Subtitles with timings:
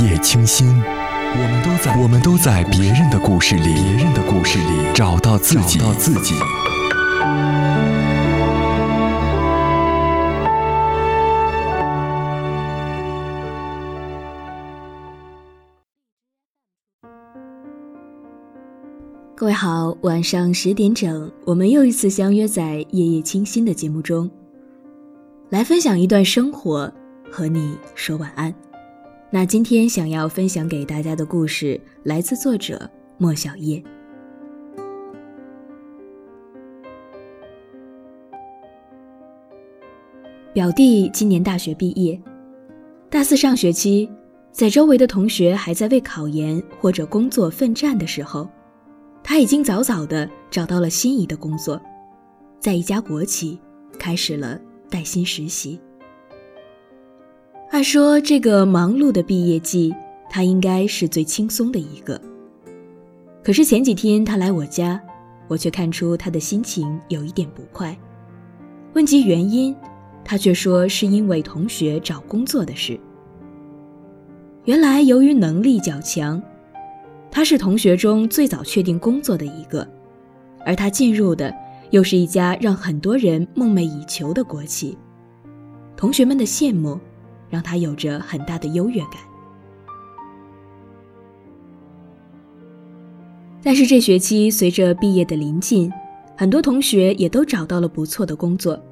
[0.00, 6.34] 夜清新，我们都在我们都在别人的故事里，别人的故事里找到自己，找到自己。
[19.36, 24.30] 各位好，晚上十点整，我们又一次相约在夜夜清新的节目中，
[25.50, 26.90] 来分享一段生活，
[27.30, 28.54] 和你说晚安。
[29.34, 33.82] 那今天想要分享给大家的故事，来自作者莫小叶。
[40.52, 42.20] 表弟今年大学毕业，
[43.08, 44.06] 大四上学期，
[44.50, 48.46] 在周围的同学还在为考研或者工作奋战的时候。
[49.24, 51.80] 他已经早早的找到了心仪的工作，
[52.60, 53.58] 在一家国企
[53.98, 54.60] 开始了
[54.90, 55.80] 带薪实习。
[57.72, 59.94] 按说这个忙碌的毕业季，
[60.28, 62.20] 他应该是最轻松的一个。
[63.42, 65.00] 可是前几天他来我家，
[65.48, 67.96] 我却看出他的心情有一点不快。
[68.92, 69.74] 问及原因，
[70.22, 73.00] 他却说是因为同学找工作的事。
[74.66, 76.40] 原来由于能力较强。
[77.30, 79.88] 他是同学中最早确定工作的一个，
[80.66, 81.50] 而他进入的
[81.90, 84.98] 又是一家让很多人梦寐以求的国企。
[85.96, 87.00] 同学们的羡慕，
[87.52, 89.20] 让他有着很大的优越感。
[93.62, 95.92] 但是这学期随着毕业的临近，
[96.34, 98.82] 很多同学也都找到了不错的工作，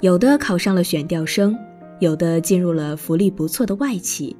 [0.00, 1.54] 有的考上了选调生，
[1.98, 4.34] 有的进入了福利不错的外企。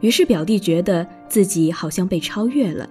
[0.00, 2.86] 于是表弟觉得自己好像被超越了，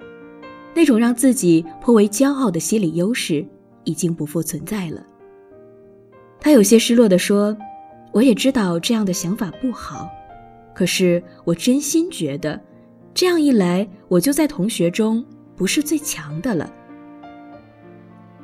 [0.74, 3.46] 那种让自己颇为骄傲的心理优势
[3.84, 5.06] 已经不复存在了。
[6.40, 7.56] 他有些失落地说
[8.12, 10.10] ：“我也知道这样的想法不好，
[10.74, 12.60] 可是我真心觉得，
[13.14, 16.72] 这样一来我就在同学中不是最强的了。”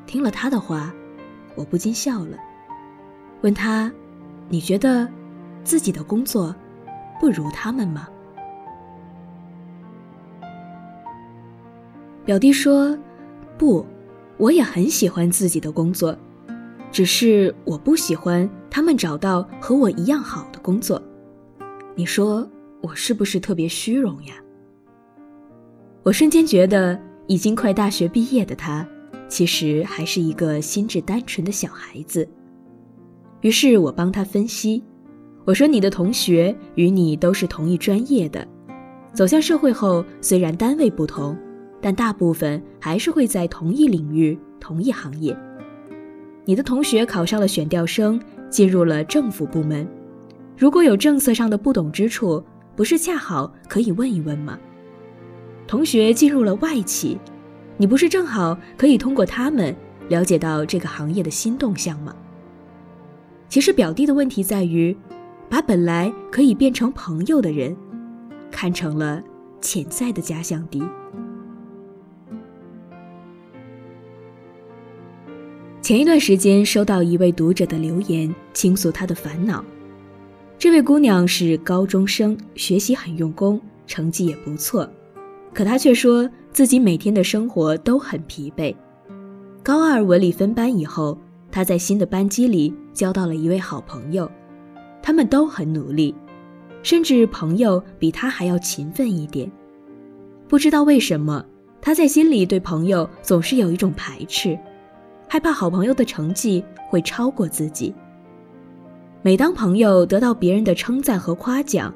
[0.08, 0.94] 听了他的话，
[1.56, 2.38] 我不禁笑了，
[3.42, 3.92] 问他
[4.48, 5.06] ：“你觉得
[5.66, 6.56] 自己的工作
[7.20, 8.08] 不如他们吗？”
[12.24, 12.98] 表弟说
[13.58, 13.86] ：“不，
[14.38, 16.18] 我也很喜欢自己的工作，
[16.90, 21.02] 只是我不喜欢他们找到和我一样好的工作。
[21.96, 22.48] 你说
[22.80, 24.36] 我是不是特别虚荣呀？”
[26.06, 28.88] 我瞬间觉得，已经快大学毕业的他，
[29.28, 32.30] 其实还是一个心智单纯的小孩子。
[33.42, 34.84] 于是我帮他分析，
[35.44, 38.48] 我说：“你的同学与你都是同一专业的，
[39.12, 41.36] 走向社会后，虽然单位不同。”
[41.82, 45.36] 但大部分还是会在同一领域、同一行业。
[46.46, 49.88] 你的同学考上了选调生，进入了政府部门，
[50.58, 52.44] 如果有政策上的不懂之处，
[52.76, 54.58] 不是恰好可以问一问吗？
[55.68, 57.18] 同学进入了外企，
[57.78, 59.76] 你不是正好可以通过他们
[60.10, 62.16] 了解到这个行业的新动向吗？
[63.50, 64.96] 其实表弟的问题在于，
[65.50, 67.76] 把本来可以变成朋友的人，
[68.50, 69.22] 看成了
[69.62, 70.82] 潜在的假想敌。
[75.88, 79.64] 前一段时间收到一位读者的留言，倾诉她的烦恼。
[80.60, 84.86] 这位姑娘是高中生，学习很用功，成绩也不错，
[85.54, 88.76] 可她却说自己每天的生活都很疲惫。
[89.64, 91.18] 高二文理分班以后，
[91.50, 94.30] 她在新的班级里交到了一位好朋友，
[95.02, 96.14] 他们都很努力，
[96.84, 99.50] 甚至朋友比她还要勤奋一点。
[100.50, 101.46] 不知道为什么，
[101.80, 104.60] 她在心里对朋友总是有一种排斥。
[105.28, 107.94] 害怕好朋友的成绩会超过自己。
[109.22, 111.94] 每当朋友得到别人的称赞和夸奖，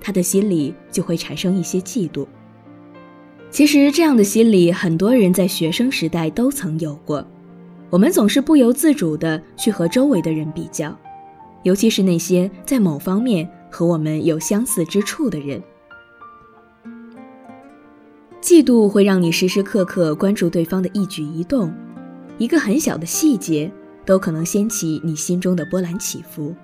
[0.00, 2.26] 他的心里就会产生一些嫉妒。
[3.50, 7.26] 其实这样的心理，很多人在学生时代都曾有过。
[7.90, 10.94] 我们总是不由自主地去和周围的人比较，
[11.62, 15.60] 尤其是那些在某方面和我们有相似之处的人。
[18.40, 21.72] 嫉妒会让你时时刻刻关注对方的一举一动。
[22.38, 23.70] 一个很小的细节，
[24.06, 26.54] 都可能掀起你心中的波澜起伏。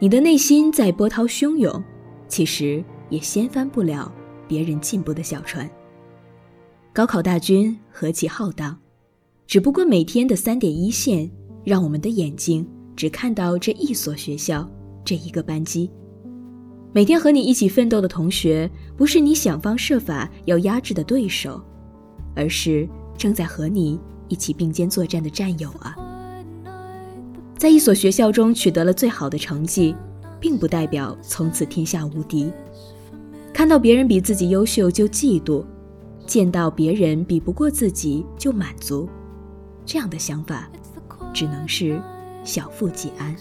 [0.00, 1.82] 你的内心在波涛汹涌，
[2.26, 4.10] 其实也掀翻不了
[4.46, 5.68] 别人进步的小船。
[6.92, 8.76] 高考大军何其浩荡，
[9.46, 11.30] 只不过每天的三点一线，
[11.64, 14.68] 让我们的眼睛只看到这一所学校，
[15.04, 15.90] 这一个班级。
[16.92, 21.62] 每天和你一起奋斗的同学，不是你想方设法要压制的对手，
[22.34, 22.88] 而是
[23.18, 24.00] 正在和你。
[24.28, 25.96] 一起并肩作战的战友啊，
[27.56, 29.94] 在一所学校中取得了最好的成绩，
[30.38, 32.52] 并不代表从此天下无敌。
[33.52, 35.64] 看到别人比自己优秀就嫉妒，
[36.26, 39.08] 见到别人比不过自己就满足，
[39.84, 40.70] 这样的想法
[41.34, 42.00] 只能是
[42.44, 43.34] 小富即安。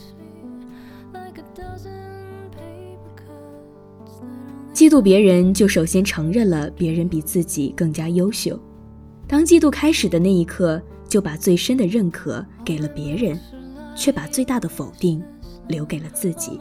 [4.73, 8.59] 嫉妒别人，就首先承认了别人比自己更加优秀。
[9.27, 13.37] 当嫉妒开始的那一刻，就把最深的认可给了别人，
[13.93, 15.21] 却把最大的否定
[15.67, 16.59] 留给了自己。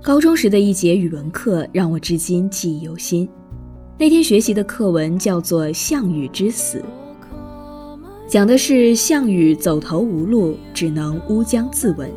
[0.00, 3.28] 高中时的一节语文课让我至今记忆犹新。
[3.98, 6.78] 那天学习的课文叫做《项羽之死》，
[8.28, 12.08] 讲的是项羽走投无路，只能乌江自刎。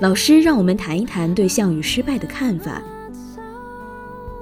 [0.00, 2.82] 老师让我们谈一谈对项羽失败的看法。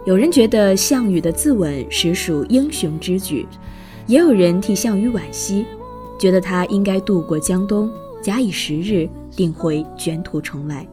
[0.05, 3.47] 有人觉得项羽的自刎实属英雄之举，
[4.07, 5.65] 也有人替项羽惋惜，
[6.19, 7.91] 觉得他应该渡过江东，
[8.23, 10.87] 假以时日，定会卷土重来。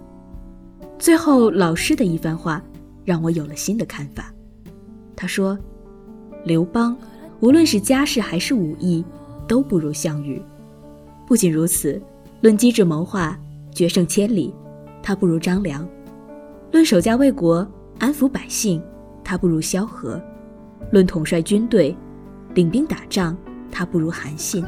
[0.97, 2.61] 最后，老师的一番话
[3.03, 4.33] 让我有了新的看法。
[5.15, 5.57] 他说
[6.45, 6.95] ：“刘邦
[7.41, 9.03] 无论是家世还是武艺，
[9.47, 10.41] 都不如项羽。
[11.27, 12.01] 不仅如此，
[12.41, 13.37] 论机智谋划。”
[13.73, 14.53] 决胜千里，
[15.01, 15.87] 他不如张良；
[16.73, 17.65] 论守家卫国、
[17.99, 18.83] 安抚百姓，
[19.31, 20.19] 他不如萧何；
[20.91, 21.95] 论统帅军队、
[22.53, 23.33] 领兵打仗，
[23.71, 24.61] 他不如韩信。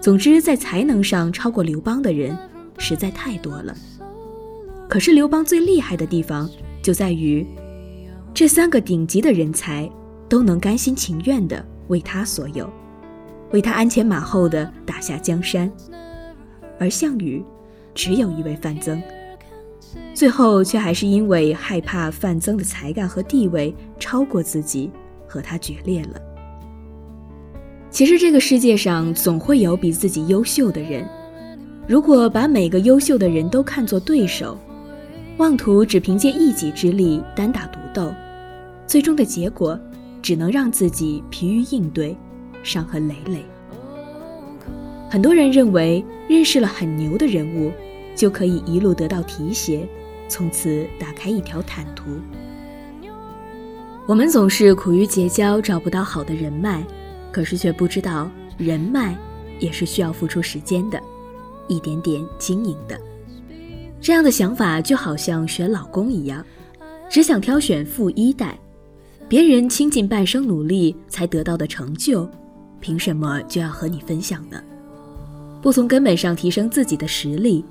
[0.00, 2.38] 总之，在才能上超过刘邦的人
[2.78, 3.74] 实在太多了。
[4.88, 6.48] 可是，刘邦最厉害的地方
[6.80, 7.44] 就在于，
[8.32, 9.90] 这三个顶级的人才
[10.28, 12.72] 都能甘心情愿地为他所有，
[13.50, 15.68] 为他鞍前马后地打下江山，
[16.78, 17.44] 而项羽。
[17.96, 19.02] 只有一位范增，
[20.14, 24.90] 最后却还是因为害怕范增的才干和地位超过自己，
[25.26, 26.20] 和他决裂了。
[27.90, 31.06] 其实这个世界上总会有比自己优秀的人，
[31.86, 34.58] 如果把每个优秀的人都看作对手，
[35.38, 38.12] 妄图只凭借一己之力单打独斗，
[38.86, 39.78] 最终的结果
[40.20, 42.16] 只能让自己疲于应对，
[42.62, 43.44] 伤痕累累。
[45.08, 47.70] 很多人认为认识了很牛的人物。
[48.16, 49.86] 就可以一路得到提携，
[50.26, 52.04] 从此打开一条坦途。
[54.06, 56.82] 我们总是苦于结交找不到好的人脉，
[57.30, 59.16] 可是却不知道人脉
[59.60, 61.00] 也是需要付出时间的，
[61.68, 62.98] 一点点经营的。
[64.00, 66.44] 这样的想法就好像选老公一样，
[67.10, 68.58] 只想挑选富一代，
[69.28, 72.28] 别人倾尽半生努力才得到的成就，
[72.80, 74.62] 凭什么就要和你分享呢？
[75.60, 77.64] 不从根本上提升自己的实力。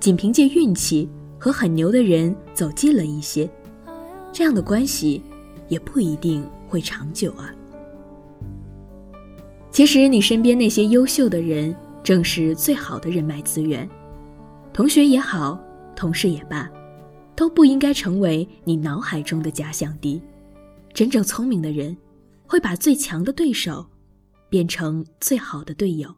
[0.00, 1.08] 仅凭借运气
[1.38, 3.48] 和很牛的人走近了一些，
[4.32, 5.22] 这样的关系
[5.68, 7.52] 也不一定会长久啊。
[9.70, 13.88] 其实你身边那些优秀的人，正是最好的人脉资源。
[14.72, 15.58] 同学也好，
[15.94, 16.70] 同事也罢，
[17.34, 20.20] 都不应该成为你脑海中的假想敌。
[20.94, 21.96] 真正聪明的人，
[22.46, 23.86] 会把最强的对手
[24.48, 26.14] 变成最好的队友。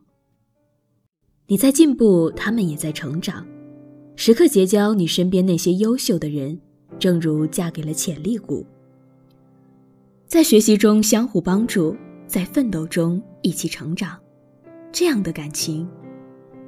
[1.47, 3.47] 你在进步，他们也在成长。
[4.23, 6.61] 时刻结交你身边那些优秀的人，
[6.99, 8.67] 正如嫁给了潜力股。
[10.27, 11.97] 在学习中相互帮助，
[12.27, 14.19] 在奋斗中一起成长，
[14.93, 15.89] 这样的感情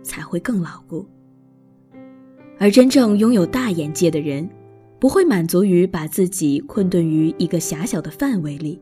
[0.03, 1.07] 才会更牢固。
[2.59, 4.49] 而真正拥有大眼界的人，
[4.99, 8.81] 不会满足于把自己困顿于一个狭小的范围里，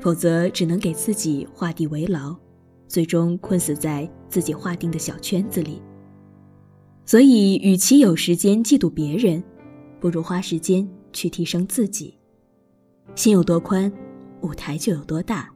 [0.00, 2.34] 否则只能给自己画地为牢，
[2.86, 5.82] 最终困死在自己划定的小圈子里。
[7.08, 9.42] 所以，与其有时间嫉妒别人，
[9.98, 12.14] 不如花时间去提升自己。
[13.14, 13.90] 心有多宽，
[14.42, 15.48] 舞台就有多大。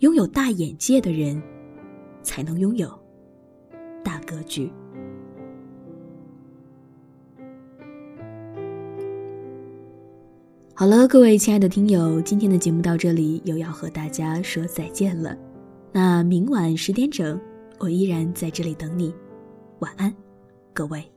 [0.00, 1.42] 拥有大眼界的人，
[2.22, 2.90] 才能拥有
[4.04, 4.70] 大格局。
[10.74, 15.34] 好了，各位亲爱的听友，今天的节目到这里又要和大家说再见了。
[15.90, 17.40] 那明晚十点整，
[17.78, 19.14] 我依然在这里等你。
[19.78, 20.14] 晚安。
[20.76, 21.15] 各位。